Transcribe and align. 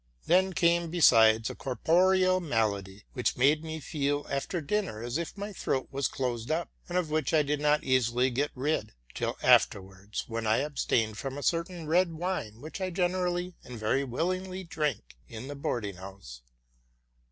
Then 0.25 0.53
came 0.53 0.89
besides 0.89 1.51
a 1.51 1.55
bodily 1.55 2.23
ailing, 2.23 3.01
which 3.13 3.37
made 3.37 3.63
me 3.63 3.79
feel 3.79 4.25
after 4.31 4.59
dinner 4.59 5.03
as 5.03 5.19
if 5.19 5.37
my 5.37 5.53
throat 5.53 5.89
was 5.91 6.07
closed 6.07 6.49
up, 6.49 6.71
and 6.89 6.97
of 6.97 7.11
which 7.11 7.35
I 7.35 7.43
did 7.43 7.59
not 7.61 7.83
easily 7.83 8.31
get 8.31 8.49
rid, 8.55 8.93
till 9.13 9.37
afterwards, 9.43 10.23
when 10.27 10.47
I 10.47 10.57
abstained 10.61 11.19
from 11.19 11.37
a 11.37 11.43
certain 11.43 11.85
red 11.85 12.13
wine, 12.13 12.61
which 12.61 12.81
IT 12.81 12.95
generally 12.95 13.53
and 13.63 13.77
very 13.77 14.03
willingly 14.03 14.63
drank 14.63 15.17
in 15.29 15.47
the 15.47 15.55
boarding 15.55 15.97
house. 15.97 16.41